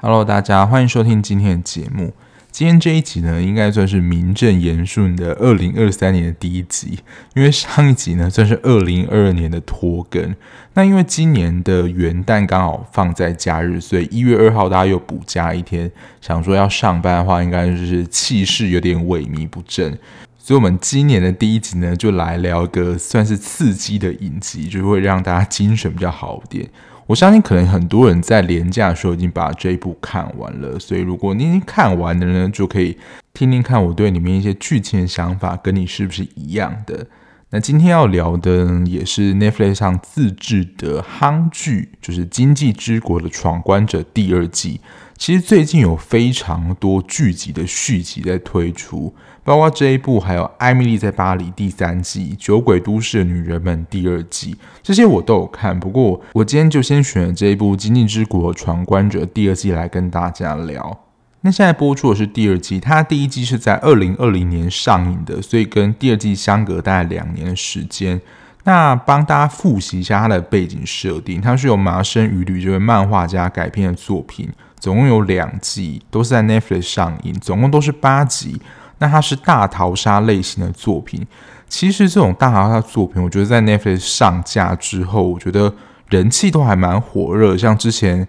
[0.00, 2.12] Hello，大家欢迎收听今天的节目。
[2.54, 7.00] 今天这一集呢，应该算是名正言顺的二零二三年的第一集，
[7.34, 10.32] 因为上一集呢算是二零二二年的拖更。
[10.74, 15.90] 那因为今年的元旦刚好放在假日，所以一月二号大家又补加一天，
[16.20, 19.98] 想说要上班的话，应该就是气势有点萎靡不振。
[20.38, 26.70] 所以，我们今年的第一集呢，就来聊一个算是刺激的影集，就会让大家精神比较好一点。
[27.06, 32.96] 我相信可能很多人在廉价的时候已经把这一部看完了，所以如果你已经看完了呢，就可以
[33.32, 37.06] 听听看我对里面一些剧情的想法，跟你是不是一样的。
[37.50, 44.80] 那今天要聊的也是 Netflix 上自制的夯剧，就是《经济之国的闯关者》第二季。
[45.16, 55.78] 其实最近有非常多剧集的续集在推出，包括这一部，还有《艾蜜莉在巴黎》第三季，《酒鬼都市的女人们》第二季，这些我都有看。
[55.78, 60.98] 不过我今天就先选了这一部《今际之国的闯关者》第二季来跟大家聊。
[61.42, 68.18] 那现在播出的是第二季，它第一季是在二零二零年上映的，所以跟第二季相隔大概两年的时间。
[68.66, 74.48] 那帮大家复习一下它的背景设定，它是由麻生羽吕这位漫画家改编的作品。
[74.80, 78.58] 总共有两季，都是在 Netflix 上映，总共都是八集。
[79.04, 81.26] 那它是大逃杀类型的作品。
[81.68, 85.72] 其实这种大逃杀作品，我觉得在 Netflix 上架之后，我觉得
[86.08, 87.56] 人气都还蛮火热。
[87.56, 88.26] 像之前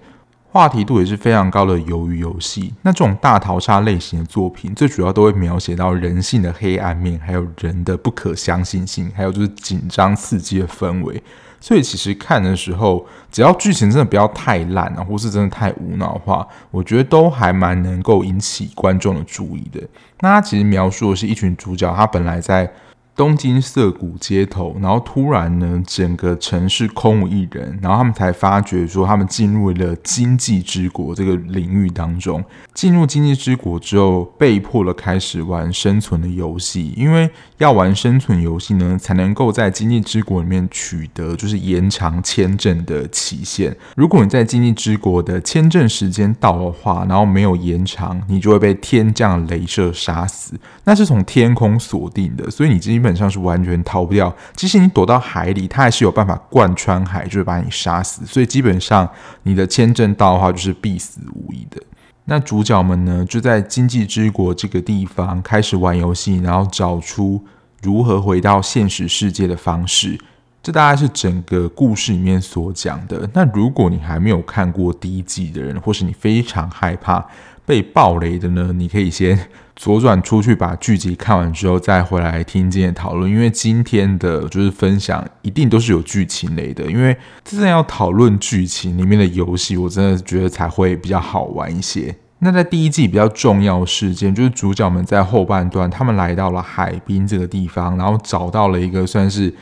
[0.52, 11.22] 话题度也是非常高的《鱿鱼游戏》，那这种大逃杀类型的作品，最主要都会描写到人性的黑暗面，还有人的不可相信性，还有就是紧张刺激的氛围。
[11.66, 19.82] 所以其实看的时候，只要剧情真的不要太烂啊，或是真的太无脑的话，我觉得都还蛮能够引起观众的注意的。
[20.20, 22.72] 那他其实描述的是一群主角，他本来在。
[23.18, 32.44] 东京涩谷街头，然后突然呢，整个城市空无一人，然后他们才发觉说，他们进入了经济之国这个领域当中。
[32.74, 43.76] 进入经济之国之后，被迫了开始玩生存的游戏，因为要玩生存游戏呢，才能够在经济之国里面取得就是延长签证的期限。
[43.96, 50.60] 如果你在经济之国的签证时间到的话，然后没有延长，你就会被天降镭射杀死。
[50.84, 54.36] 那是从天空锁定的，所以你基本上是完全逃不掉。
[54.54, 58.26] 即使你躲到海里，它还是有办法贯穿海，就是把你杀死。
[58.26, 59.10] 所以基本上
[59.44, 61.82] 你的签证到的话，就是必死无疑的。
[62.26, 67.44] 那主角们呢，就在经济之国这个地方开始玩游戏，然后找出
[67.82, 70.20] 如何回到现实世界的方式。
[70.64, 73.30] 这大概是整个故事里面所讲的。
[73.32, 77.24] 那如果你还没有看过第一季的人，或是你非常害怕
[77.64, 79.38] 被爆雷的呢，你可以先
[79.76, 83.30] 左转出去，把剧集看完之后再回来听今天讨论。
[83.30, 86.86] 因为今天的就是分享，一定都是有剧情类的。
[86.86, 92.16] 因为真正要讨论剧情里面的游戏，我真的觉得才会比较好玩一些。
[92.40, 99.54] 那在第一季比较重要的事件，就是主角们在后半段，他们来到了海滨这个地方，然后找到了一个算是。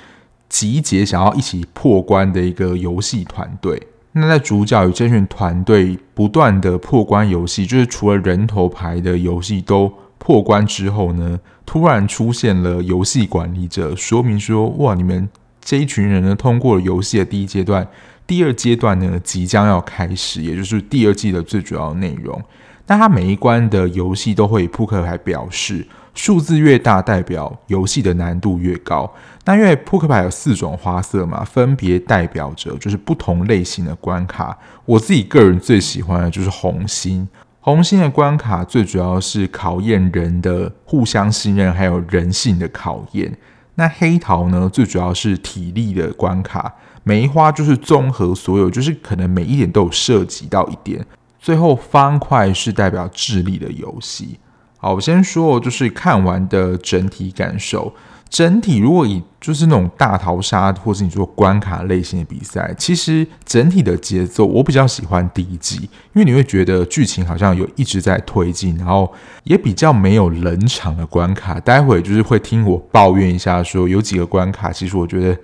[0.50, 3.81] 集结想要一起破关的一个游戏团队。
[4.13, 15.28] 那在主角与这群团队不断的破关游戏，就是除了人头牌的游戏都破关之后呢，突然出现了游戏管理者，说明说：哇，你们
[15.59, 17.88] 这一群人呢，通过了游戏的第一阶段，
[18.28, 22.40] 第二阶段呢即将要开始，也就是第二季的最主要内容。
[22.85, 25.88] 那他每一关的游戏都会以扑克牌表示。
[26.13, 29.12] 数字越大，代表游戏的难度越高。
[29.46, 34.57] 那因为扑克牌有四种花色嘛，分别代表着就是不同类型的关卡。
[34.85, 37.28] 我自己个人最喜欢的就是红心。
[37.59, 43.38] 红心的关卡最主要是考验人的互相信任，还有人性的考验。
[43.75, 46.74] 那黑桃呢，最主要是体力的关卡。
[47.03, 51.06] 梅花就是综合所有，就是可能每一点都有涉及到一点。
[51.40, 54.38] 最后方块是代表智力的游戏。
[54.83, 57.94] 好，我先说，就是看完的整体感受。
[58.30, 65.77] 整体如果以就是那种大逃杀，或是你说关卡类型的比赛，其实整体的节奏我比较喜欢第一季，
[66.12, 69.09] 因为你会觉得剧情好像有一直在推进，然后
[69.45, 71.57] 也比较没有冷场的关卡。
[71.62, 75.38] 待会就是会听我抱怨一下，说有几个关卡，其实我觉得。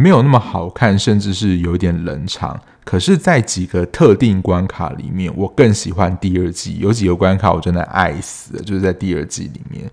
[0.00, 2.58] 没有那么好看，甚至是有一点冷场。
[2.84, 6.78] 可是，在几个特定关卡里面，我更喜欢第二季。
[6.78, 9.84] 有几个关卡我真的爱死了，就是在第二季里面。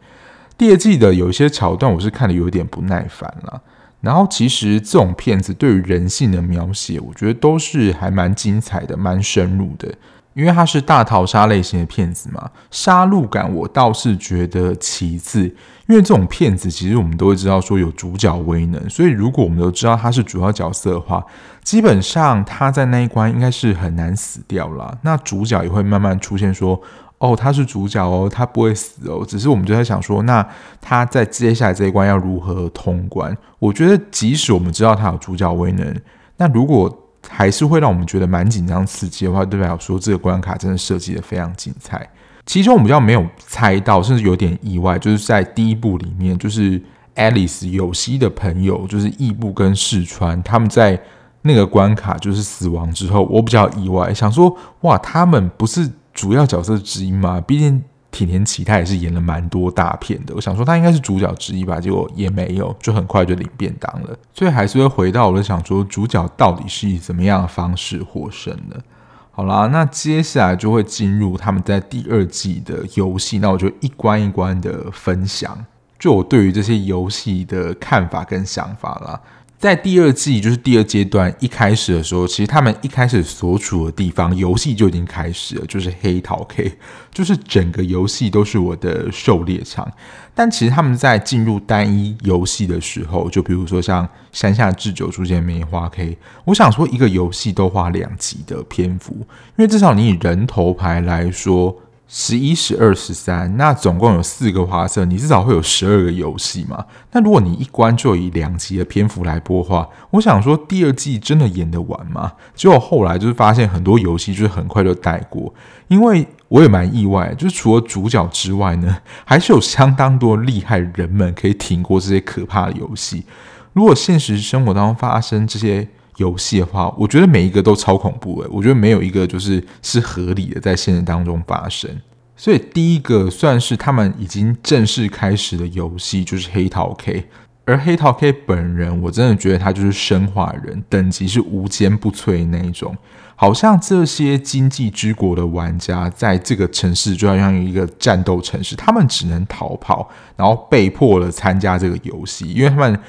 [0.57, 3.61] 第二季的有一些桥段，我是看得有点不耐烦了。
[3.99, 9.93] 然后，其实这种片子对于人性的描写，我觉得都是还蛮精彩的，蛮深入的。
[10.37, 15.45] 因为它是大逃杀类型的片子嘛，杀戮感我倒是觉得其次，
[15.87, 21.25] 因为这种片子其实我们都会知道说有主角威能，所以如果我们都知道他是主要角色的话，
[21.63, 24.95] 基本上他在那一关应该是很难死掉啦。
[25.01, 26.79] 那主角也会慢慢出现说，
[27.17, 30.47] 哦，他是主角哦，他不会死哦，只是我们就在想说，那
[30.79, 33.35] 他在接下来这一关要如何通关？
[33.57, 35.99] 我觉得即使我们知道他有主角威能，
[36.37, 42.09] 那如果还是会让我们觉得蛮紧张刺激的话，代表说这个关卡真的设计得非常精彩。
[42.45, 46.81] 其中我们比较没有猜到，甚至有点意外，就是在第一部里面，就是
[47.15, 50.99] Alice 有希的朋友，就是义步跟世川，他们在
[51.41, 57.41] 那个关卡就是死亡之后，我比较意外，想说哇，他们不是主要角色之一吗？
[57.41, 57.83] 毕竟。
[58.17, 64.17] 铁田启他也是演了蛮多大片的，我想说他应该是主角之一吧，结果也没有，就很快就领便当了。
[64.33, 68.81] 所以还是会回到我就想说，主角到底是以怎么样的方式获胜的？
[69.29, 75.63] 好啦，那接下来就会进入他们在第二季的游戏，那我就一关一关的分享，
[75.99, 79.21] 就我对于这些游戏的看法跟想法啦。
[79.59, 86.77] 在第二季，就是第二阶段一开始的时候，其实他们一开始所处的地方，游戏就已经开始了，就是黑桃 K，
[87.11, 89.91] 就是整个游戏都是我的狩猎场。
[90.35, 96.15] 但其实他们在进入单一游戏的时候，就比如说像山下智久出现梅花 K，
[96.45, 99.25] 我想说一个游戏都花两集的篇幅，因
[99.55, 101.75] 为至少你以人头牌来说。
[102.09, 106.85] 十一、十二、十三，那总共有四个花色，你至少会有十二个游戏嘛？
[107.11, 112.31] 那如果你一关就以两集的篇幅来播的话，我想说第二季真的演得完吗？
[112.55, 115.53] 结果后来就是发现很多游戏就是很快就带过，
[115.89, 123.25] 因为我也蛮意外，就是除了主角之外呢，还是有相当多厉害人们可以挺过这些可怕的游戏。
[123.73, 125.87] 如果现实生活当中发生这些。
[126.17, 131.89] 游戏的话，我觉得每一个都超恐怖诶，我觉得没有一个就是是合理的在现实当中发生。
[132.35, 137.25] 所以第一个算是他们已经正式开始的游戏，就是黑桃 K。
[137.65, 142.95] 而黑桃 K 本人，我真的觉得他就是生化人，等级是无坚不摧那一种。
[143.35, 152.99] 好像这些经济之国的玩家在这个城市就好像一个战斗城市，他们只能逃跑，然后被迫了参加这个游戏，因为他们。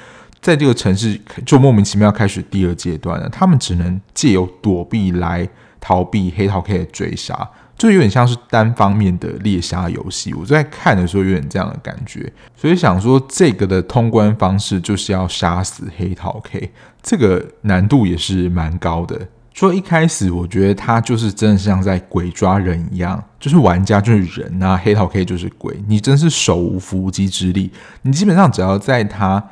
[0.41, 5.47] 在这个城市就莫名其妙开始第二阶段了，他们只能借由躲避来
[5.81, 10.33] 逃避黑桃 K 的追杀，就有点像是单方面的猎杀游戏。
[10.33, 16.71] 我在看的时候有点这样的感觉，所以想说这个的通关方式就是要杀死黑桃 K，
[17.03, 19.27] 这个难度也是蛮高的。
[19.53, 27.69] 说一开始我觉得他就是真的像在鬼抓人一样，就是玩家就是人啊，黑桃 K 就是鬼，你真是手无缚鸡之力，
[28.03, 29.43] 你基本上只要在他。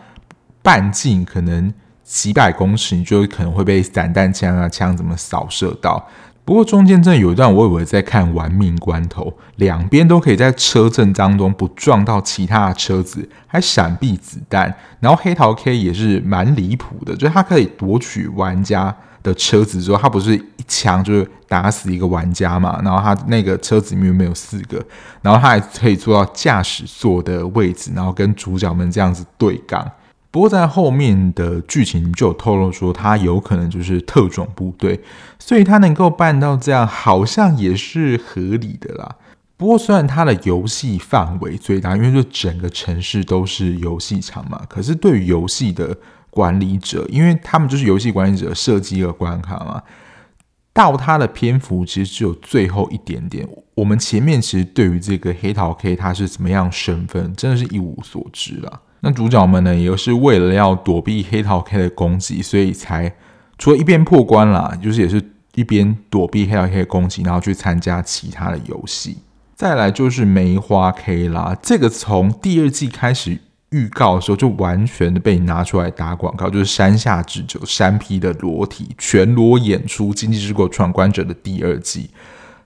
[0.68, 1.74] 半径可能
[2.04, 6.06] 几百公尺，你就可能会被散弹枪啊枪怎么扫射到。
[6.44, 14.76] 不过中间真的有一段，我以为在看玩命关头，两边都可以在车阵当中不撞到其他的车子，还闪避子弹。
[15.00, 18.94] 然后黑桃 K 也是蛮离谱的，就是他可以夺取玩家
[19.24, 22.82] 的车子之后，他不是一枪就是打死一个玩家嘛？
[22.84, 24.86] 然后他那个车子里面没有四个，
[25.22, 29.90] 然后他还可以坐到驾驶座的位置，然后跟主角们这样子对杠。
[30.30, 35.02] 不过在后面的剧情就有透露说，他有可能就是特种部队，
[35.40, 39.16] 所以他能够办到这样，好像也是合理的啦。
[39.56, 45.98] 不过虽然他的游戏范围最大，因为就整个城市都是游戏场嘛，可是对于游戏的
[46.30, 49.82] 管理者，因为他们就是游戏管理者设计一个关卡嘛，
[50.74, 53.48] 到他的篇幅其实只有最后一点点。
[53.74, 58.82] 我们前面其实对于这个黑桃 K 他是怎么样身份，真的是一无所知啦。
[59.02, 63.14] 那主角们呢，也是为了要躲避黑桃 K 的攻击，所以才
[63.58, 65.22] 除了一边破关啦，就是也是
[65.56, 69.18] 一边躲避黑桃 K 的攻击，然后去参加其他的游戏。
[69.56, 73.40] 再来就是梅花 K 啦，这个从第二季开始
[73.70, 82.10] 预告的时候就完全的被拿出来打广告，就是山下智久山 P 的裸体全裸演出《经济之国闯关者》的第二季。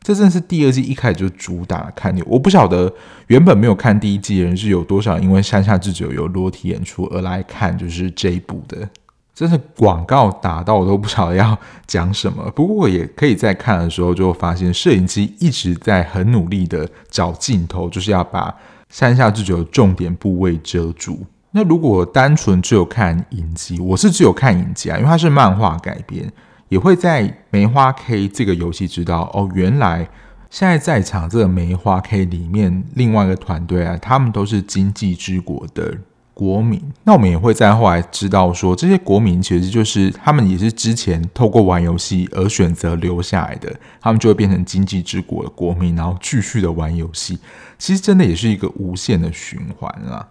[0.03, 2.91] 这真是第二季一开始就主打看点，我不晓得
[3.27, 8.89] 原本没有看第一季的人是有多少，因为山下智久有裸体演出而来看，就是这一部的，
[9.36, 11.55] 真是广告打到我都不晓得要
[11.86, 12.50] 讲什么。
[12.55, 18.51] 不过我也可以在看的时候就发现，摄影机一直在很努力的找镜头，就是要把
[18.89, 21.24] 山下智久的重点部位遮住。
[21.51, 26.27] 那如果单纯只有看影集，我是只有看影集啊，因为它是漫画改编。
[26.72, 30.08] 也会在梅花 K 这个游戏知道哦，原来
[30.50, 35.98] 现在在场这个梅花 K 里面另外一个团队啊，他们都是经济之国的
[36.34, 36.82] 国民。
[37.04, 47.38] 那我们也会在后来知道说，这些国民其实就是他们也是之前透过玩游戏而选择留下来的，他们就会变成经济之国的国民，然后继续的玩游戏。
[47.78, 50.25] 其实真的也是一个无限的循环啊。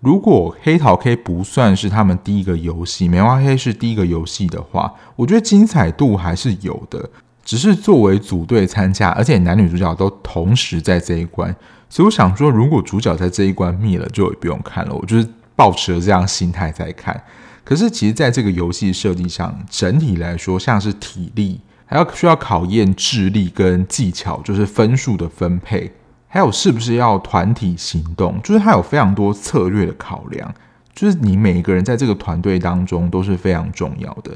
[0.00, 7.08] 如果黑桃 K 不算是他们第一个游戏，梅花黑是第一个游戏的话，我觉得精彩度还是有的。
[7.44, 11.54] 只是作为组队参加，而且男女主角都同时在这一关，
[11.88, 14.92] 所以我想说，如果主角在这一关灭了，就也不用看了。
[14.92, 17.22] 我就是抱持了这样心态在看。
[17.62, 25.92] 可是其实，在这个游戏设计上，整体来说，像是体力，还要需要考验智力跟技巧，就是分数的分配。
[26.28, 28.40] 还有是不是要团体行动？
[28.42, 30.54] 就是它有非常多策略的考量，
[30.94, 34.32] 就是你每一个人在这个团队当中都是非常重要的。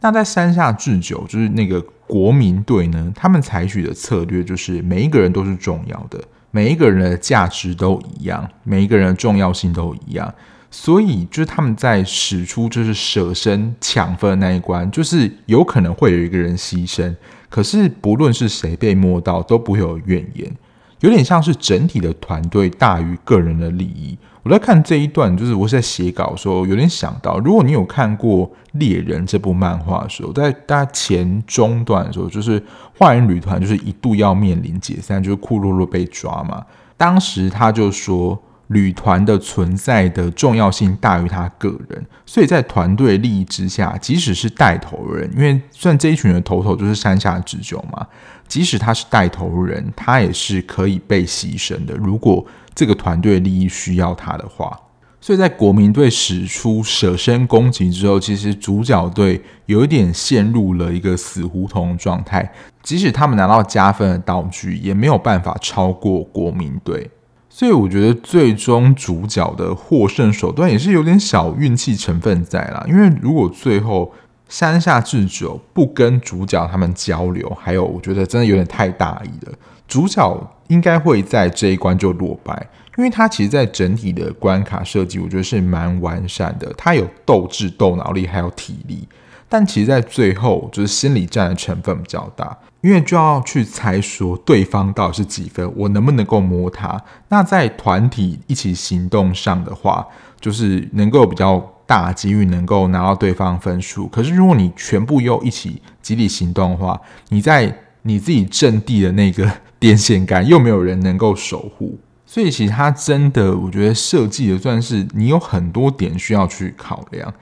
[0.00, 10.34] 那在山下智久，就是那个国民队呢，他们采取的策略就是每一个人都是重要的，每一个人的价值都一样，每一个人的重要性都一样，
[10.70, 17.14] 所以就是他们在使出就是舍身抢分的那一关，就是有可能会有一个人牺牲，
[17.48, 20.52] 可是不论是谁被摸到，都不会有怨言。
[21.00, 24.16] 有点像是整体的团队大于个人的利益。
[24.42, 32.62] 我在看这一段，就是我是在写稿的时候，有点想到，如果你有看过《猎人》这部漫画的时候，在大家前中段的时候，就是
[32.98, 36.62] 坏人旅团就是一度要面临解散，就是库洛洛被抓嘛。
[36.98, 48.06] 当时他就说，旅团的存在的重要性大于他个人，所以在团队利益之下，即使是带头人，因为算这一群人的头头就是山下智久嘛。
[48.46, 51.94] 即使他是带头人，他也是可以被牺牲的。
[51.94, 54.78] 如果这个团队利益需要他的话，
[55.20, 62.52] 所以在国民队使出舍身攻击之后，其实主角队有一点陷入了一个死胡同状态。
[62.82, 67.10] 即使他们拿到加分的道具，也没有办法超过国民队。
[67.48, 72.84] 所以我觉得最终主角的获胜手段也是有点小运气成分在啦。
[72.86, 74.12] 因为如果最后
[74.54, 79.52] 山下智久不跟主角他们交流，还有我觉得真的有点太大意了。
[79.88, 86.72] 主角应该会在这一关就落败，因为他其实，在整体的关卡设计，我觉得是蛮完善的。
[86.74, 89.08] 他有斗智、斗脑力，还有体力，
[89.48, 97.02] 但其实，在最后就是心理战的成分比较大，因为就要去猜说对方到底是几分，我能不能够摸他。
[97.28, 100.06] 那在团体一起行动上的话，
[100.40, 101.73] 就是能够比较。
[101.86, 117.32] 大机遇能够拿到对方分数，可是如果你全部又一起集体行动的话，你在你自己阵地的那个电线杆又没有人能够守护，所以其实它真的，我觉得设计的算是你有很多点需要去考量。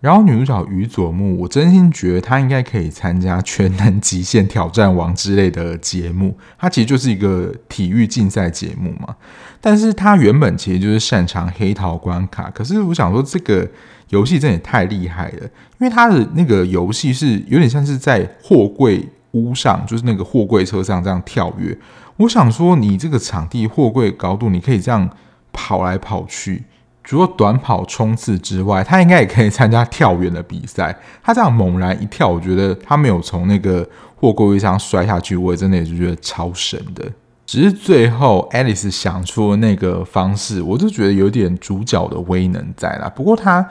[0.00, 9.16] 然后女主角宇佐木，我真心觉得她应该可以参加全能极限挑战王之类的节目，它其实就是一个体育竞赛节目嘛。
[9.60, 13.68] 但是她原本其实就是擅长黑桃关卡，可是我想说这个
[14.10, 15.42] 游戏真的也太厉害了，
[15.78, 21.76] 因为它的那个游戏是有点像是在货柜屋上，就是那个货柜车上这样跳跃。
[22.18, 25.10] 我想说，你这个场地货柜高度，你可以这样
[25.52, 26.64] 跑来跑去。
[27.06, 30.94] 除了短跑冲刺之外，他应该也可以参加跳远的比赛。
[31.22, 37.04] 他这样猛然一跳，我觉得他没有从那个货柜位上摔下去，我也真的也是觉得超神的。
[37.46, 43.08] 只是最后 Alice 想出的那个方式，我就觉得有点主角的威能在啦。
[43.14, 43.64] 不过他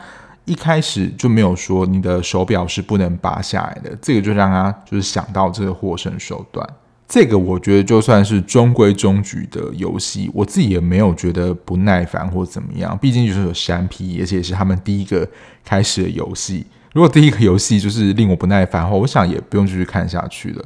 [0.45, 6.65] 一开始就没有说你的手表是不能拔下来的，这个就让他就是想到这个获胜手段。
[7.07, 12.97] 这个我觉得就算是中规中矩的游戏，我自己也没有觉得不耐烦或怎么样。
[12.99, 15.27] 毕竟就是有山 P，而且是他们第一个
[15.63, 16.65] 开始的游戏。
[16.93, 20.65] 如果第一个游戏就是令我不耐烦的话，我想也不用继续看下去了。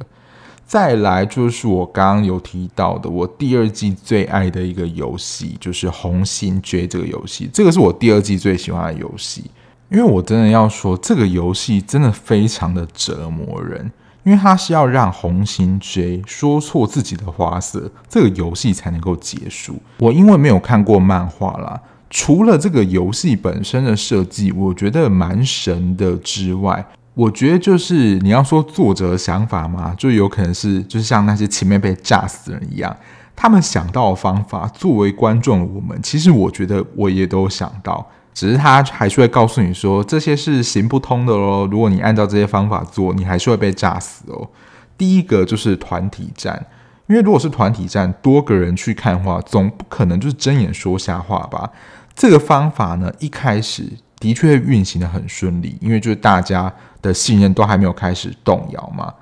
[0.64, 7.50] 再来就是我刚刚有提到的，我第二季最爱的一个游戏就是《红心追》这个游戏。
[7.52, 9.50] 这个是我第二季最喜欢的游戏，
[9.90, 13.90] 因为我真的要说，这个游戏真的非常的折磨人。
[14.22, 19.80] 因为他是要让红心 J 说错自己的花色，这个游戏才能够结束。
[19.98, 26.84] 我因为没有看过漫画啦，除了这个游戏本身的设计，我觉得蛮神的之外，
[27.14, 32.94] 我觉得就是你要说作者的想法嘛，就有可能是就是像那些前面被炸死的人一样，
[33.34, 38.06] 他们想到的方法，作为观众的我们，其实我觉得我也都想到。
[38.32, 41.66] 只是他还是会告诉你说，这些是行不通的喽。
[41.70, 44.48] 如果你按照这些方法做，你还是会被炸死哦。
[44.96, 46.66] 第一个就是团体战，
[47.06, 51.70] 因为如果是团体战，多个人去看话，总不可能就是睁眼说瞎话吧？
[52.14, 53.84] 这个方法呢，一开始
[54.18, 59.12] 的确运行得很顺利，因为就是大家的信任都还没有开始动摇嘛。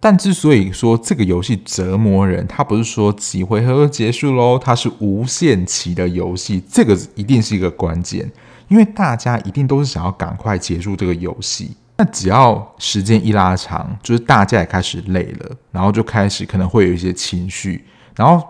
[0.00, 8.30] 但之所以说这个游戏折磨人，它不是说几回合就结束喽，它是无限期的游戏，这个一定是一个关键，
[8.68, 11.76] 因为大家一定都是想要赶快结束这个游戏。
[11.96, 17.84] 那只要时间一拉长，就是大家也开始累了，然后就开始可能会有一些情绪，
[18.14, 18.46] 然后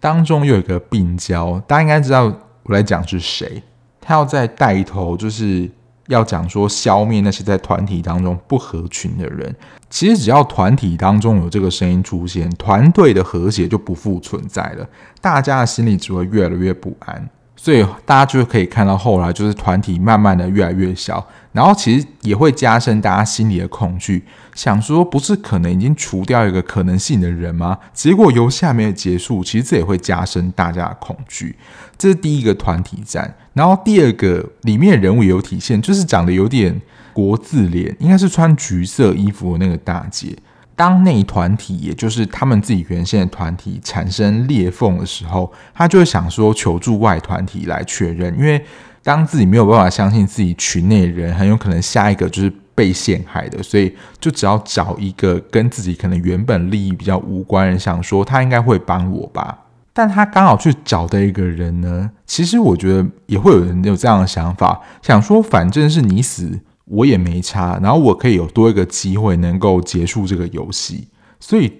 [0.00, 2.24] 当中又有一个病娇，大家应该知道
[2.62, 3.62] 我来讲是谁，
[4.00, 5.70] 他要在带头，就是
[6.06, 9.54] 要讲说消灭那些在团体当中不合群的人。
[9.90, 14.88] 其实只要团体当中有这个声音出现，团队的和谐就不复存在了，
[15.20, 17.28] 大家的心里只会越来越不安。
[17.56, 24.22] 所以大家就可以看到后来就是团体慢慢的越来越小，然后其实也会加深大家心里的恐惧，
[24.54, 27.76] 想说不是可能已经除掉一个可能性的人吗？
[27.92, 31.56] 结果游戏还没有结束，其实这也会加深大家的恐惧。
[31.98, 36.80] 这是第一个团体战，然后第二个里面人物也有体现，就是长得有点
[37.14, 40.36] 国字脸，应该是穿橘色衣服的那个大姐。
[40.76, 48.62] 当内团体，也就是他们自己原先的团体产生裂缝的时候，他就会想说求助外团体来确认，因为
[49.02, 59.58] 当自己没有办法相信自己群内人，很有可能下一个就是被陷害的，所以就只要找一个跟自己可能原本利益比较无关人，想说他应该会帮我吧。
[59.94, 66.60] 但他刚好去找的一个人呢，其实我觉得也会有人有这样的想法，想说反正是你死。
[66.86, 71.72] 我也没差，然后我可以有多一个机会能够结束这个游戏，所以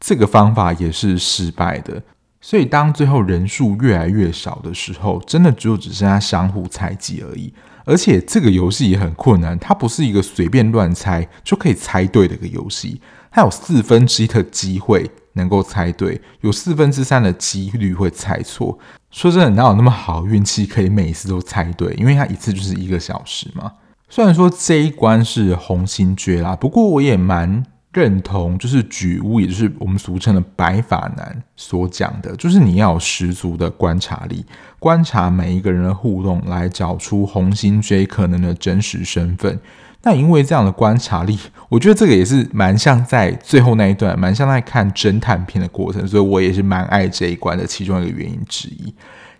[0.00, 2.02] 这个方法也是失败的。
[2.40, 7.52] 所以当最后人数越来越少的时候，真的就只剩下相互猜忌而已。
[7.84, 18.78] 而且这个游戏也很困难，它不是一个随便乱猜就可以猜对的一个游戏，它有四分之一的机会能够猜对，有四分之三的几率会猜错。
[19.10, 21.94] 说真的，哪有那么好运气可以每一次都猜对？
[21.94, 23.72] 因为它一次就是一个小时嘛。
[24.08, 34.44] 虽然说这一关是红心诀啦，不过我也蛮认同，就是举屋，也就是我们俗称的白发男所讲的，就是你要有十足的观察力，
[34.78, 39.58] 观察每一个人的互动，来找出红心诀可能的真实身份。
[40.02, 41.36] 那因为这样的观察力，
[41.68, 48.94] 我觉得这个也是蛮像在最后那一段，蛮像在看侦探片的过程，所以我也是蛮爱这一关的其中一个原因之一。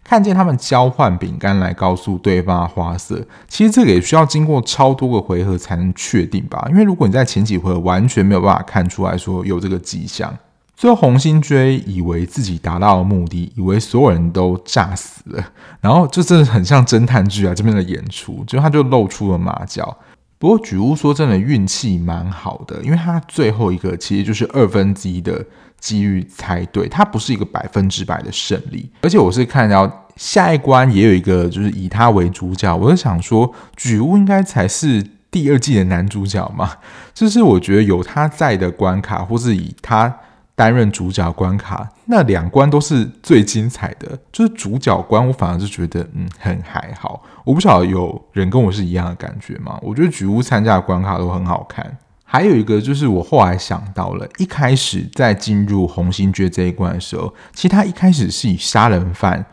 [0.08, 6.64] 看见他们交换饼干来告诉对方的花色，其实这个也需要经过超多个回合才能确定吧？
[6.70, 10.32] 因为如果你在前几回合完全没有办法看出来说有这个迹象，
[10.76, 15.44] 最后红心追以为自己达到了目的，以为所有人都诈死了，
[15.80, 17.52] 然后这真的很像侦探剧啊！
[17.52, 19.96] 这边的演出，就他就露出了马脚。
[20.38, 25.44] 不过举屋说真的运气蛮好的，因为他最后一个其实就是二分之一的。
[25.78, 28.90] 机遇猜对，他不是一个百分之百的胜利。
[29.02, 32.74] 而且我是看到下一关也有一个，就是以他为主角。
[32.74, 36.72] 我就想说，举屋应该才是第二季的男主角嘛？
[37.12, 40.12] 就是我觉得有他在的关卡，或是以他
[40.56, 44.18] 担任主角关卡，那两关都是最精彩的。
[44.32, 47.22] 就是主角关，我反而是觉得嗯很还好。
[47.44, 49.78] 我不晓得有人跟我是一样的感觉吗？
[49.82, 51.98] 我觉得举屋参加的关卡都很好看。
[52.24, 59.44] 还有一个就是我后来想到了，一开始在进入红心诀这一关的时候，其实他一开始是以杀人犯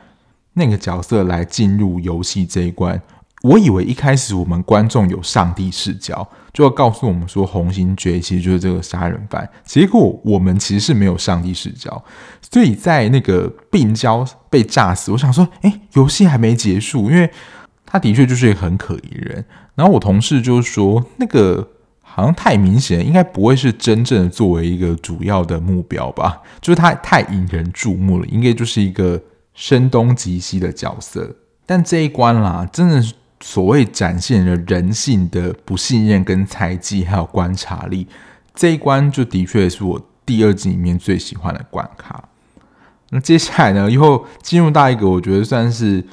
[0.53, 2.99] 那个角色来进入游戏这一关。
[3.43, 9.47] 我以为一开始我们观众有上帝视角，就要告诉我们说红心诀其实就是这个杀人犯。
[9.65, 12.03] 结果我们其实是没有上帝视角，
[12.51, 17.29] 所以在那个病娇被炸死，我想说，诶，游戏还没结束，因为
[17.85, 19.43] 他的确就是一个很可疑人。
[19.75, 21.69] 然后我同事就说那个。
[22.15, 26.39] 好像太明显，应该不会是真正的作为一个主要的目标吧？
[26.61, 29.19] 就是他太引人注目了，应该就是一个
[29.55, 31.35] 声东击西的角色。
[31.65, 38.07] 但这一关啦，真的是所谓展现了人性的不信任、跟猜忌，还有观察力。
[38.55, 42.29] 这一关就的确是我第二季里面最喜欢的关卡。
[43.09, 46.03] 那接下来呢，又进入到一个我觉得算是。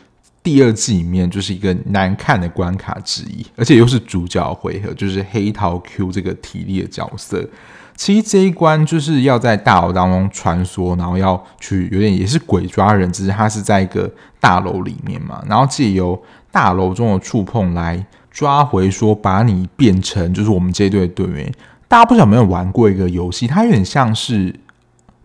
[0.42, 7.46] 第二季里面就是一个难看的关卡之一，而且又是主角回合，就是黑桃 Q 这个体力的角色。
[7.94, 16.18] 其实这一关就是要在大楼当中穿梭，然后要去有点也是鬼抓人，只是他是在一个大楼里面嘛，然后借由
[16.50, 21.52] 大楼中的触碰来抓回，说把你变成就是我们这一队的队员。
[21.88, 24.54] 大家不知道有没有玩过一个游戏，它有点像是。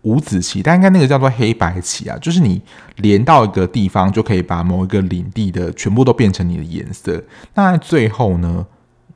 [0.02, 2.62] 五子棋，但应该那个叫做黑白棋啊，就是你
[2.98, 7.20] 连到一个地方，就可以把某一个领地的全部都变成你的颜色。
[7.54, 8.64] 那最后呢，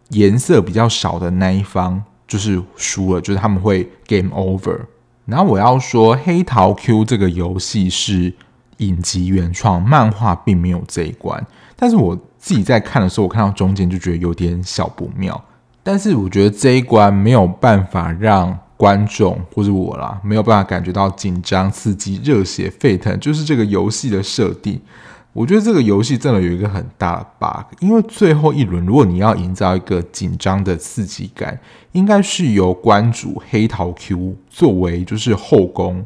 [0.09, 4.81] 颜色比较少的那一方就是输了，就是他们会 game over。
[5.27, 8.35] 然后我要说，黑桃 Q 这个游戏是
[8.79, 11.47] 影集原创，漫画并没有这一关。
[11.81, 15.43] 但是我自己在看的时候，我看到中间就觉得有点小不妙。
[15.83, 18.57] 但是我觉得这一关没有办法让。
[18.81, 24.81] 观众或者我啦，没有办法感觉到紧张、刺激、热血沸腾，就是这个游戏的设定。
[25.35, 31.61] 我觉得这个游戏真的有一个很大的 bug，因为最后一轮，如果你要营造一个紧张的刺激感，
[31.93, 36.03] 应该是由关主黑桃 Q 作为就是后宫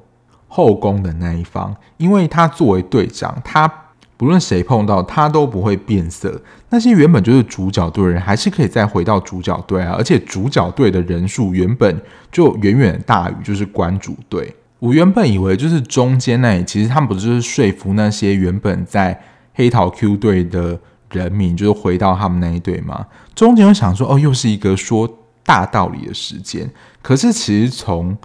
[0.49, 3.73] 后宫的那一方，因为他作为队长，他
[4.17, 6.41] 不论谁碰到他都不会变色。
[6.71, 12.01] 那些原本就是主角队的人，还是可以再回到主角队啊，而且主角队的人数原本
[12.33, 14.55] 就远远大于就是关主队。
[14.79, 19.19] 我原本以为就是中间那里，其实他们不就是说服那些原本在
[19.55, 20.79] 黑桃 Q 队的
[21.11, 23.07] 人民，就是回到他们那一队吗？
[23.35, 25.09] 中间又想说，哦，又是一个说
[25.45, 26.69] 大道理的时间。
[27.01, 28.17] 可是其实从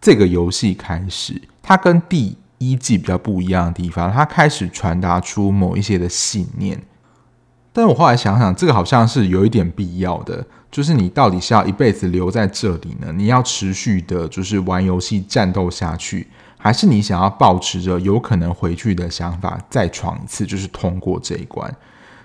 [0.00, 6.80] 这个游戏开始，它跟第一季比较不一样的地方，它开始传达出某一些的信念。
[7.72, 10.46] 但我后来想想，这个好像是有一点必要的。
[10.70, 13.12] 就是你到底是要一辈子留在这里呢？
[13.12, 21.74] 你要持续的，就是玩游戏战斗下去，还是你想要保持着有可能回去的想法，再闯一次，就是通过这一关？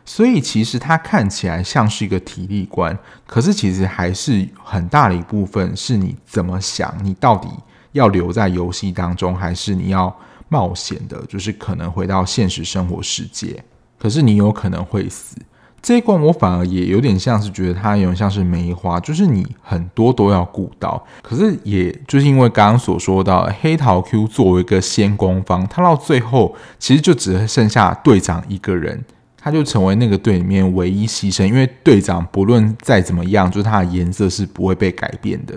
[0.03, 2.95] 所以其实它看起来像是一个体力关，
[3.25, 7.47] 可是其实还是很大的一部分是你怎么想，你到底
[7.95, 10.13] 要留在游戏当中，还是你要
[10.49, 13.63] 冒险的，就是可能回到现实生活世界，
[13.97, 15.37] 可是你有可能会死。
[15.81, 29.05] 这一关我反而也有点像是觉得它有点像是梅花，就是你很多都要顾到，可是也就是因为刚刚所说到黑桃 Q 作为一个先攻方，他到最后其实就只剩下队长一个人，
[29.37, 35.55] 他就成为那个队里面唯一牺牲，因为队长不论再怎么样，就是他的颜色是不会被改变的。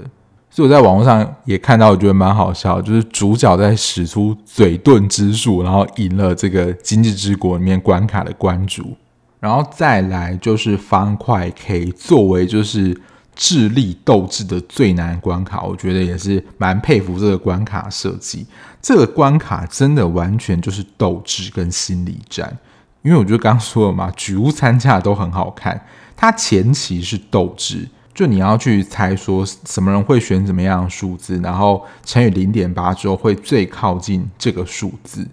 [0.50, 8.96] 所以我在网络上也看到，我觉得蛮好笑，就是主角在使出嘴遁之术，然后赢了这个经济之国里面关卡的关主。
[9.40, 13.00] 然后再来就是方块 K 作为就是
[13.37, 18.44] 智力斗智的最难关卡，我觉得也是蛮佩服这个关卡设计。
[18.82, 22.58] 这个关卡真的完全就是斗智跟心理战，
[23.02, 25.80] 因为我觉得刚刚说了嘛，举屋参加都很好看。
[26.16, 35.24] 它前期是斗智，就你要去猜说什么人会选怎么样的数字，然后乘以零点八之后会最靠近这个数字。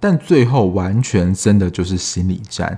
[0.00, 2.76] 但最后完全真的就是心理战。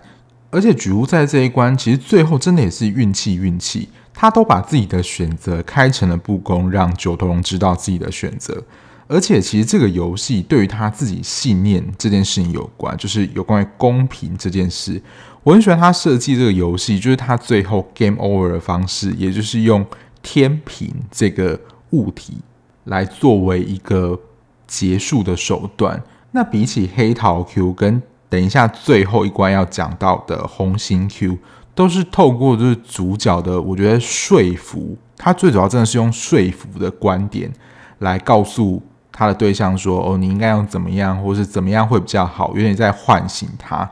[0.51, 8.63] 而且举屋在这一关，其实最后真的也是运气运气，他都把自己的选择开成了不公，让九头龙知道自己的选择。
[9.07, 15.01] 而且其实这个游戏对于他自己信念这件事情有关，就是有关于公平这件事。
[15.45, 19.85] 我很喜欢他设计这个游戏，就是他最后 game over 的方式，也就是用
[20.23, 22.39] 天平这个物体
[22.85, 24.19] 来作为一个
[24.67, 26.03] 结束的手段。
[26.31, 31.37] 那比起黑桃 Q 跟等一下，最后一关要讲到的红心 Q
[31.75, 37.53] 都是透过就是主角的，我觉得说服他最主要真的是用说服的观点
[37.99, 43.89] 来告诉他的对象说：“哦，你应该要怎么样，或是怎么样会比较好。”有点在唤醒他，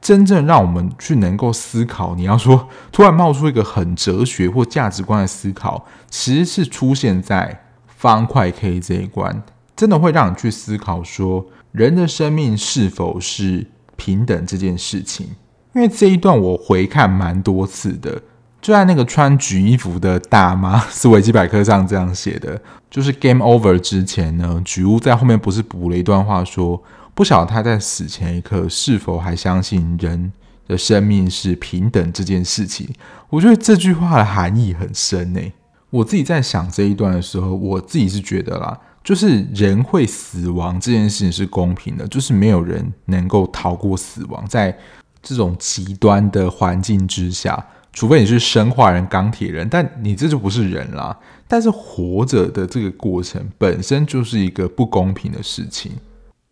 [0.00, 2.14] 真正让我们去能够思考。
[2.14, 9.42] 你要说 突然冒出一个很哲学或价值观的思考，其实是出现在方块 K 这一关，
[9.76, 11.46] 真的会让你去思考说。
[11.72, 15.26] 人的生命是否是平等这件事情？
[15.74, 18.22] 因为这一段我回看蛮多次的，
[18.60, 26.82] 就在那个穿橘衣服的大妈思维基百科上这样写的，就是 Game Over 之前呢，橘屋在后面不是补了一段话说，
[27.18, 30.32] 不晓得他在死前一刻是否还相信人
[30.68, 32.88] 的生命是平等这件事情。
[33.28, 35.52] 我觉得这句话的含义很深诶。
[35.90, 38.78] 我自己在想这一段的时候，我自己是觉得啦。
[39.02, 44.46] 就是人会死亡这件事情是公平的，就是没有人能够逃过死亡。
[44.46, 44.78] 在
[45.20, 51.18] 这种极端的环境之下，除非你是生化人、钢铁人，但你这就不是人啦。
[51.48, 55.90] 但是活着的这个过程本身就是一个不公平的事情。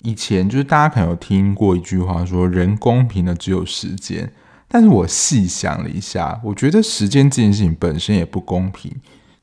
[0.06, 4.32] 以前就是大家可能有听过一句话说，人公平的只有时间。
[4.68, 8.92] 但是我细想了一下，我觉得时间这件事情本身也不公平。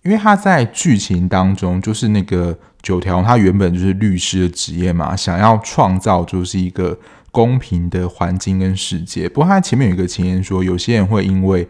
[0.04, 6.98] 因为他在剧情当中，就是那个九条，他原本就是律师的职业嘛，想要创造就是一个
[7.32, 9.28] 公平的环境跟世界。
[9.28, 11.68] 不过他前面有一个情节说，有些人会因为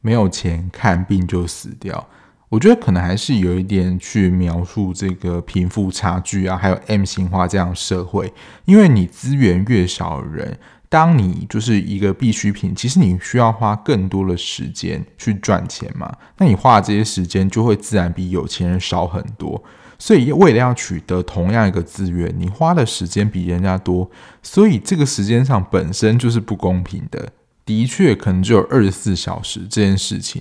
[0.00, 2.08] 没有钱看病就死掉。
[2.56, 8.32] 我觉得可能还是有一点去描述这个贫富差距啊，还有 M 型化这样社会。
[8.64, 10.58] 因为你资源越少的人。
[10.88, 16.10] 当你就是一个必需品，其实你需要花更多的时间去赚钱嘛？
[16.38, 19.62] 那你花的这些时间就会自然比有钱人少很多。
[19.98, 24.08] 所以为了要取得同样一个资源，你花的时间比人家多，
[24.42, 27.32] 所以这个时间上本身就是不公平的。
[27.66, 30.40] 的确，可能只有二十四小时这件事情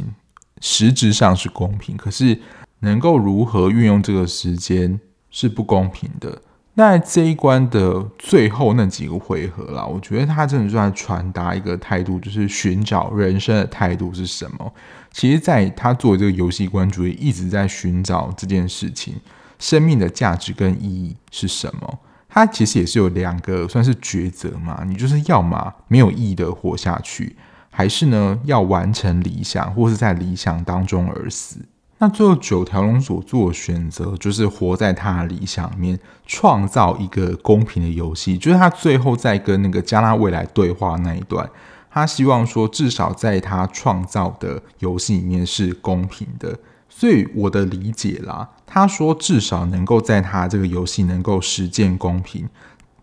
[0.62, 2.40] 实质上是公平，可是
[2.80, 6.42] 能够如何运用这个时间是不公平的。
[6.78, 14.74] 那这一关的最后那几个回合啦，我觉得他真的是在传达一个态度，就是寻找人生的态度是什么。
[15.14, 19.16] 其实，在他做这个游戏观主义，一直在寻找这件事情，
[19.58, 22.00] 生命的价值跟意义是什么。
[22.28, 27.38] 他其实也是有两个算是抉择嘛，你就是要么没有意义的活下去，
[27.78, 31.58] 还是呢要完成理想，或是在理想当中而死。
[31.98, 38.38] 那最后九条龙所做的选择，就是活在他的理想里面，创造一个公平的游戏。
[38.38, 41.50] 就是他最后在跟那个加纳未来对话那一段，
[41.90, 46.58] 他希望说，至少在他创造的游戏里面是公平的。
[46.88, 52.48] 所以我的理解啦，他说至少能够在他这个游戏能够实践公平，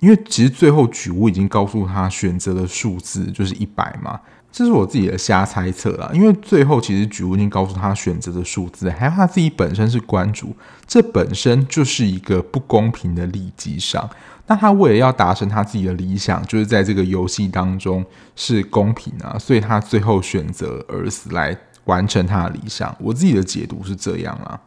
[0.01, 4.21] 因为其实最后举屋已经告诉他选择的数字就是一百嘛。
[4.53, 10.55] 这是我自己的瞎猜测啦，因为最后其实举屋已经告诉他选择的数字，还有他自己本身是关主，
[10.87, 14.07] 这本身就是一个不公平的利基上。
[14.47, 18.05] 那他为了要达成他自己的理想，就是在这个游戏当中
[18.37, 22.95] 是公平啊，所以他最后选择而死来完成他的理想。
[23.01, 24.61] 我自己的解读是这样啦。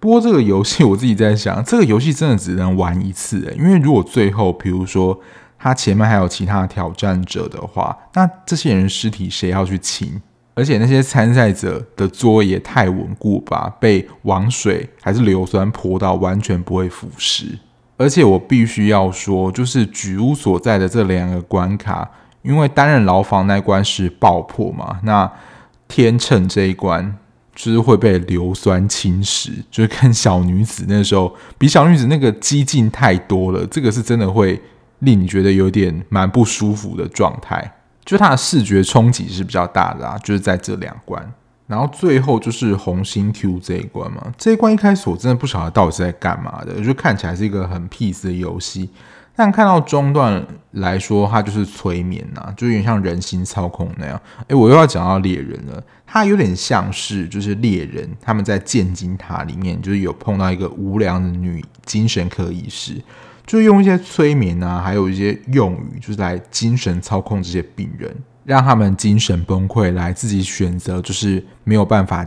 [0.00, 5.20] 不过这个游戏我自己在想，这个游戏真的只能玩一次欸，因为如果最后比如说。
[5.66, 10.22] 他前面还有其他挑战者的话，那这些人尸体谁要去清？
[10.54, 17.58] 而且那些参赛者的座位也太稳固吧，被王水还是硫酸泼到，完全不会腐蚀。
[17.96, 22.08] 而且我必须要说，就是举屋所在的这两个关卡，
[22.42, 25.28] 因为单人牢房那关是爆破嘛，那
[25.88, 27.16] 天秤这一关
[27.56, 34.62] 就是会被硫酸侵蚀，就是跟小女子那时候比小女子那个激进太多了，这个是真的会。
[35.00, 37.72] 令你觉得有点蛮不舒服的状态，
[38.04, 41.32] 就它的视觉冲击是比较大的啊，就是在这两关，
[41.66, 48.88] 然后最后就是红心 Q 这一关嘛，这一关一开始我真的不晓得到底是在干嘛的，就看起来是一个很 peace 的游戏，
[49.34, 54.20] 但看到中段来说，它就是催眠呐、啊，就有点像人形操控那样。
[54.48, 63.02] 哎，我又要讲到猎人了，它有点像是就是猎人他们在剑金塔里面，就是有碰到一个无良的女精神科医师。
[63.46, 68.12] 就用一些催眠啊，还有一些用语，就是来精神操控这些病人，
[68.44, 72.26] 让他们精神崩溃，来自己选择，就是没有办法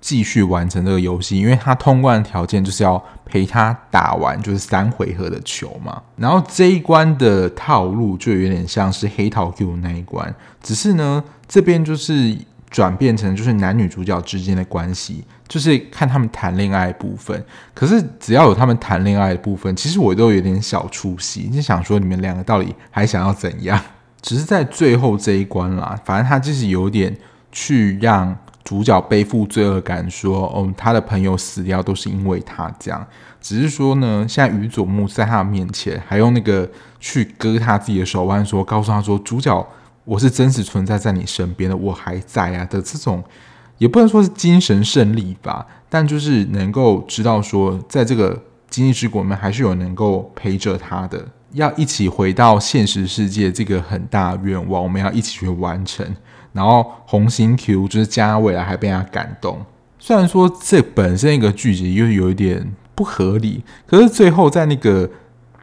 [0.00, 6.02] 继续完成这个游戏，因为他通关的条件就是要陪他打完就是三回合的球嘛。
[6.16, 12.36] 然后这一关的套路就有点像是黑桃 Q 那一关，只是呢这边就是。
[12.70, 17.42] 转变成就是男女主角之间的关系，就是看他们谈恋爱部分。
[17.72, 23.80] 可是只要有他们谈恋爱的部分，其实我都有点小出戏，就想说你们两个到底还想要怎样？
[24.20, 27.16] 只是在最后这一关啦，反正他就是有点
[27.50, 33.06] 去让主角背负罪恶感，说哦，他的朋友死掉都是因为他这样。
[33.40, 36.68] 只是说呢，现在宇佐木在他面前还用那个
[37.00, 39.66] 去割他自己的手腕，说告诉他说主角。
[40.08, 43.22] 我是真实存在在你身边的，我还在啊的这种，
[43.76, 56.16] 也不能说是精神胜利吧，但就是能够知道说，在这个经济之国里面，还是有能够陪着他的，要一起回到现实世界这个很大愿望，我们要一起去完成。
[56.54, 59.60] 然后红心 Q 就是加未来还被他感动，
[59.98, 65.08] 虽然说这本身一个剧集又有一点不合理，可是最后在那个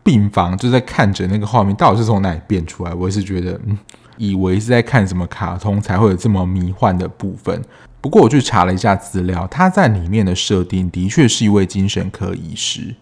[0.03, 3.75] 病房就在看着那个画面，到底是从哪里变出来，我也是觉得嗯。
[4.17, 7.61] 以为是在看什么卡通才会有这么迷幻的部分。
[8.01, 12.95] 不过我去查了一下资料，他在里面的设定的确是一位精神科医师，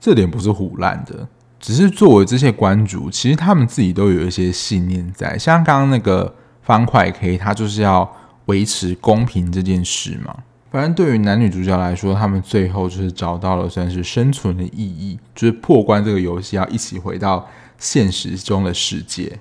[0.00, 1.28] 这点不是唬烂的。
[1.60, 5.36] 只是作为这些关主，其实他们自己都有一些信念在。
[5.38, 8.10] 像刚刚那个方块 K，他就是要
[8.46, 10.36] 维持公平这件事嘛。
[10.70, 19.38] 反正对于男女主角来说，他们最后就是找到了算是生存的意义，就是破关这个游戏要一起回到现实中的世界。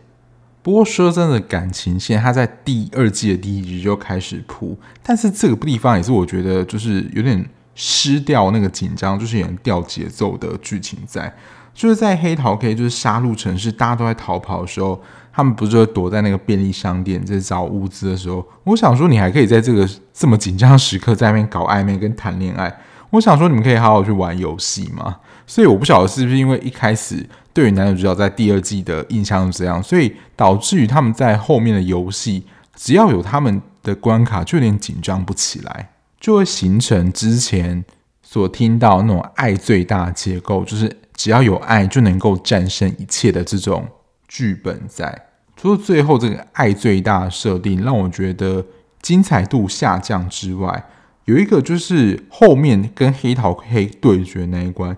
[0.67, 7.41] 不过说真的，感情线他在第二季的第一集就开始铺，但是这个地方也是我觉得就是有点
[7.73, 11.34] 失掉那个紧张，就是有点掉节奏的剧情在。
[11.73, 15.01] 就是在黑桃 K 就是杀戮城市，大家都在逃跑的时候，
[15.32, 22.77] 他们不是躲在那个便利商店在找物资的时候，我想说你还可以在这个这么紧张时刻在那边搞暧昧跟谈恋爱，
[23.12, 25.15] 我想说你们可以好好去玩游戏嘛。
[25.45, 27.25] 所以我不晓得是不是因为一开始。
[27.57, 32.43] 对于男主角在第二季的印象是这样，所以导致于他们在后面的游戏，
[32.75, 35.89] 只要有他们的关卡，就有点紧张不起来，
[36.19, 37.83] 就会形成之前
[38.21, 43.87] 所听到那种爱最大的结构，就是只要有爱就能够战胜一切的这种
[44.27, 45.23] 剧本在。
[45.55, 48.63] 除了最后这个爱最大的设定让我觉得
[49.01, 50.85] 精彩度下降之外，
[51.25, 54.95] 有一个就是后面跟黑桃 K 对决那一关，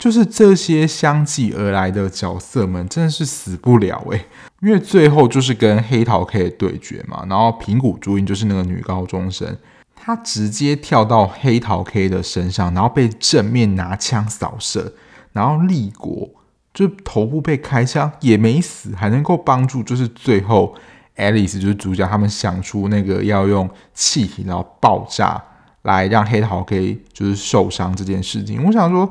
[0.00, 4.24] 就是这些相继而来的角色们真的是死不了诶，
[4.62, 9.54] 因为最后就是跟黑桃 K 对决嘛，然后平谷朱音就是那个女高中生，
[9.94, 14.94] 她直接跳到黑桃 K 的身上，然后被正面拿枪扫射，
[15.32, 16.30] 然后立国。
[16.72, 20.72] 就头部被开枪也没死，还能够帮助，就是最后
[21.16, 25.42] Alice 就是主角，他们想出那个要用气体然后爆炸
[25.82, 28.64] 来让黑桃 K 就是受伤这件事情。
[28.64, 29.10] 我想说，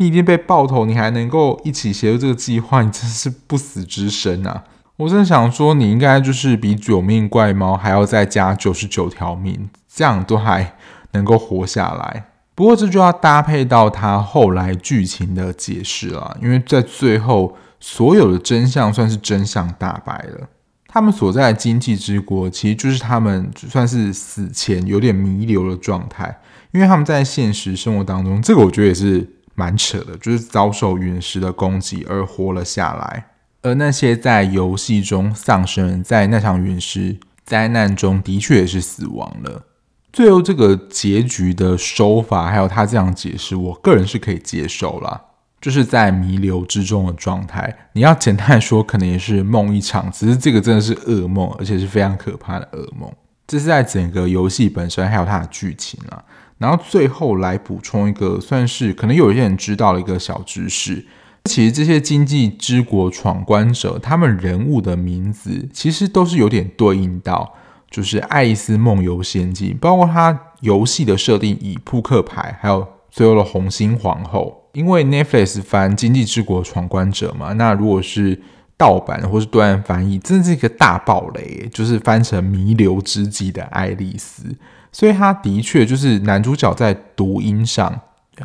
[0.00, 4.64] 你已经被爆头，你还能够一起协助这个计划，你真是不死之身啊！
[4.96, 10.74] 我真的想说，你应该就是比九命怪猫还要再加九十九条命，这样都还
[11.12, 12.24] 能够活下来。
[12.54, 20.48] 不过这就要搭配到他后来剧情的解释了，因为在最后所有的真相算是真相大白了。
[20.88, 26.40] 他们所在的经济之国，其实就是他们算是死前有点弥留的状态，
[26.72, 29.28] 因为他们在现实生活当中，这个我觉得也是
[29.60, 33.26] 蛮扯的，就是遭受陨石的攻击而活了下来，
[33.60, 39.64] 而那些在游戏中丧生，在那场陨石灾难中的确也是死亡了。
[40.10, 45.20] 最后这个结局的手法，还有他这样解释，我个人是可以接受啦。
[45.60, 53.12] 就是在弥留之中的状态，你要简单说，可能也是梦一场，只是这个真的是噩梦，而且是非常可怕的噩梦。
[53.46, 56.24] 这是在整个游戏本身，还有它的剧情啦。
[56.60, 61.04] 然后最后来补充一个，算是可能有一些人知道的一个小知识，
[61.46, 67.54] 其实这些经济之国闯关者，他们人物的名字，其实都是有点对应到。
[67.90, 74.68] 就是《爱丽丝梦游仙境》，包括它游戏的设定，以扑克牌，还有最后的红心皇后。
[74.74, 78.40] 因为 Netflix 翻《经济之国闯关者》嘛，那如果是
[78.76, 84.44] 盗版或是对岸翻译，真的是一个大爆雷，就是翻成弥留之际的爱丽丝。
[84.92, 88.00] 所以他的确就是男主角在读音上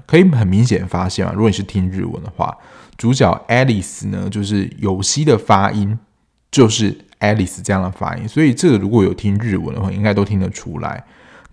[0.06, 2.58] 可以很明显发现嘛，如果你是听日文的话，
[2.98, 5.98] 主角 Alice 呢，就是有希的发音
[6.52, 6.98] 就是。
[7.22, 11.02] Alice 这样的发音，所以这个如果有听日文的话，应该都听得出来。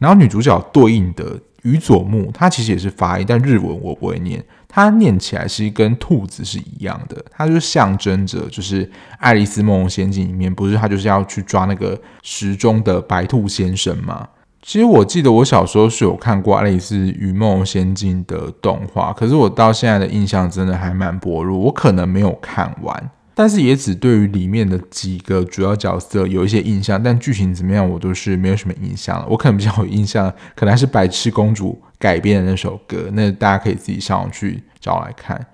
[0.00, 8.84] 然后女主角对应的宇佐木，她其实也是发音，但日文我不会念，她念起来是跟兔子是一样的，它就象征着就是
[9.18, 14.28] 《爱丽丝梦游仙境》里面不是她就是要去抓那个时钟的白兔先生吗？
[14.62, 23.10] 其实我记得我小时候是有看过《爱丽丝与梦仙境》的动画，可是我到现在的印象真的还蛮薄弱，我可能没有看完。
[23.34, 29.26] 但是也只对于里面的几个主要角色有一些印象，但剧情怎么样我都是没有什么印象了。
[29.28, 35.44] 我可能比较有印象，可能还是白痴公主改编的那首歌，那大家可以自己上网去找来看。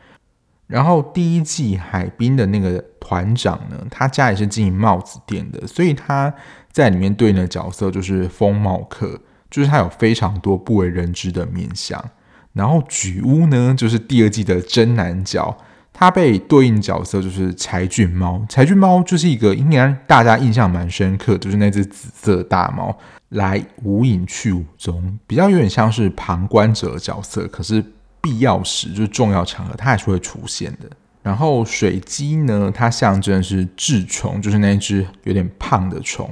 [0.66, 6.34] 然后第一季海滨的那个团长呢，他家也是经营帽子店的，所以他
[6.78, 12.02] 在里面对应的角色就是风貌客，就是他有非常多不为人知的面相。
[12.52, 15.56] 然后举屋呢，就是第二季的真男角。
[15.92, 22.96] 他被对应角色就是柴郡猫，柴郡猫就是一个应该大家印象蛮深刻，就是那只紫色大猫，
[23.30, 27.84] 来无影去无踪，比较有点像是旁观者的角色，可是
[28.20, 30.88] 必要时就是重要场合，它还是会出现的。
[31.20, 36.30] 然后水鸡呢，它象征是痔虫，就是那只有点胖的虫。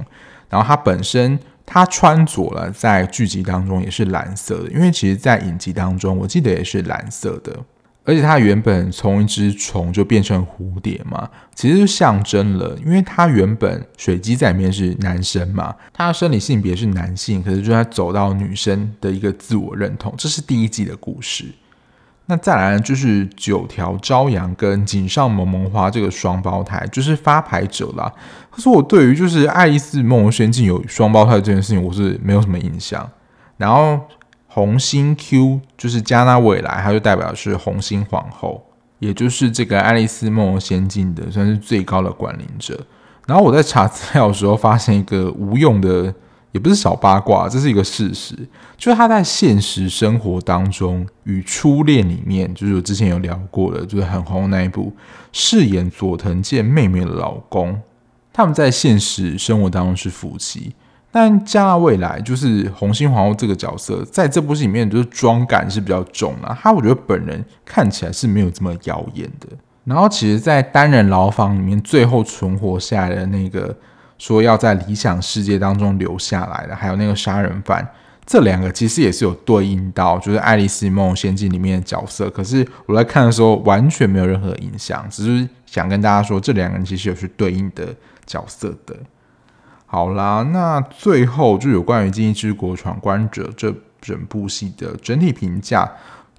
[0.49, 7.53] 然后它本身它穿着了，在剧集当中也是蓝色的，因为其实在影集当中，我记得也是蓝色的。
[8.05, 21.43] 而且它原本从一只虫就变成蝴蝶嘛，其实就象征了，因为它原本水鸡在里面是男生嘛，他的生理性别是男性，可是就在走到女生的一个自我认同，这是第一季的故事。
[22.27, 28.13] 那再来呢，就是九条朝阳跟井上萌萌花这个双胞胎，就是发牌者啦。
[28.51, 33.09] 可是我对于就是爱丽丝梦游仙境有双胞胎这件事情，我是没有什么印象。
[33.57, 33.99] 然后。
[34.49, 38.63] 红心 Q 就是加纳未来，它就代表是红心皇后，
[38.97, 42.83] 也就是这个《爱丽丝梦游仙境》的算是最高的管理者。
[43.27, 46.11] 然后我在查资料的时候，发现一个无用的，
[46.57, 48.35] 也不是小八卦，这是一个事实，
[48.75, 54.91] 就是他在现实生活当中与初恋里面，就是我之前有聊过的，就是很红那一部，
[55.31, 57.79] 饰演佐藤健妹妹的老公，
[58.33, 60.73] 他们在现实生活当中是夫妻。
[61.09, 66.57] 但加纳未来就是红心皇后这个角色，在这部戏里面就是妆感是比较重啊。
[66.61, 69.47] 他我觉得本人看起来是没有这么妖艳的。
[69.85, 73.73] 然后其实，在单人牢房里面最后存活下来的那个，
[74.17, 77.87] 说要在理想世界当中留下来的，还有那个杀人犯，
[78.25, 82.29] 这两个其实也是有对应到，就是《爱丽丝梦游仙境》里面的角色。
[82.29, 87.95] 可是我在看的时候完全没有任何印象，只是想跟大家说，这两个人其实有去对应的
[88.25, 88.95] 角色的。
[89.85, 95.89] 好啦，那最后就有关于《今际之国闯关者》这整部戏的整体评价，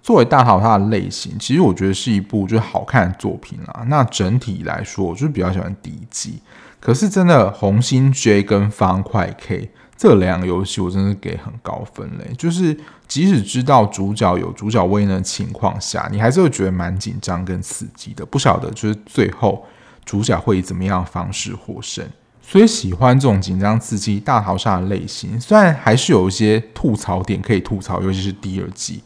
[0.03, 3.85] 作为大逃杀的类型，其实我觉得是一部就是好看的作品啦。
[3.87, 6.43] 那整体来说，我就是比较喜欢第一季。
[6.81, 12.33] 可是真的，红心 J 跟方块 K 这两个游戏，我真的给很高分嘞。
[12.39, 12.77] 就是
[13.09, 18.25] 即使知道主角有主角位的情况下，你还是会觉得蛮紧张跟刺激的。
[18.25, 19.67] 不晓得就是最后
[20.05, 22.07] 主角会以怎么样方式获胜。
[22.41, 29.03] 所以喜欢这种紧张刺激大逃杀的类型，虽然还是有一些吐槽点可以吐槽，尤其是第二季，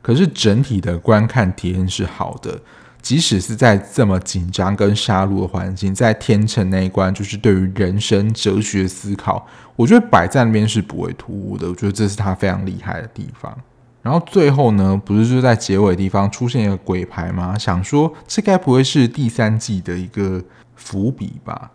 [0.00, 2.58] 可是整体的观看体验是好的。
[3.00, 11.68] 即使是在这么紧张跟杀戮的环境，在天城那一关，就是对于人生哲学思考，我觉得摆在那边是不会突兀的。
[11.68, 13.56] 我觉得这是他非常厉害的地方。
[14.02, 17.58] 然后最后呢，不是就在结尾的地方出现一个鬼牌吗？
[17.58, 20.42] 想说这该不会是第三季的一个
[20.74, 21.70] 伏笔吧？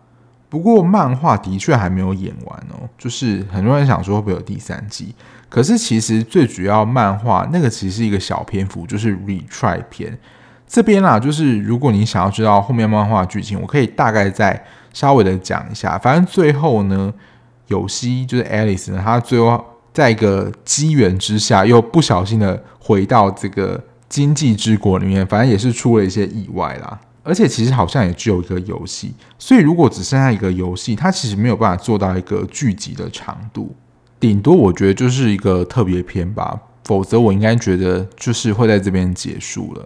[0.48, 5.14] 不过漫画的确还没有演完哦，就是很多人想说会不会有第三季，
[5.48, 10.18] 可是其实最主要漫画那个其实是一个小篇幅，就是 retry 篇。
[10.72, 14.64] 这边啦，就是如果你想要知道后面漫画剧情，我可以大概再
[14.94, 15.98] 稍微的讲一下。
[15.98, 17.12] 反正最后呢，
[17.66, 19.62] 有希就是 Alice 呢，她最后
[19.92, 26.98] 在一个机缘之下，又不小心的回到这个经济之国里面，反正也是出了一些意外啦。
[27.22, 33.76] 而且其实好像也只有一个游戏，所以如果只剩下一个游戏，它其实没有办法做到一个剧集的长度，
[34.18, 36.58] 顶多我觉得就是一个特别篇吧。
[36.84, 39.84] 否则我应该觉得就是会在这边结束了。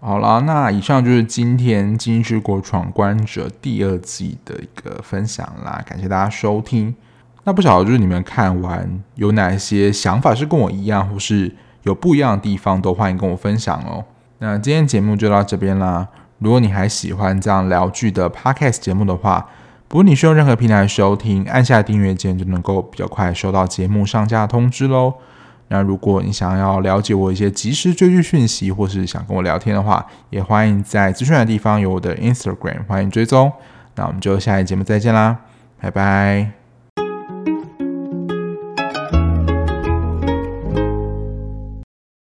[0.00, 6.94] 好啦，那以上就是今天《今际之国闯关者》第二季的一个分享啦，感谢大家收听。
[7.42, 14.04] 那不晓得就是你们看完有哪些想法是跟我一样，或是有不一样的地方，都欢迎跟我分享哦。
[14.38, 16.06] 那今天节目就到这边啦。
[16.38, 19.48] 如果你还喜欢这样聊剧的 Podcast 节目的话，
[19.88, 25.14] 不论你是用任何平台收听，按下订阅键就能够比较快收到节目上架通知喽。
[25.68, 33.52] 那如果你想要了解我一些即时追剧讯息，或是想跟我聊天的话，也欢迎在资讯的地方有我的 Instagram，欢迎追踪。
[33.94, 35.36] 那我们就下一节目再见啦，
[35.80, 36.67] 拜拜。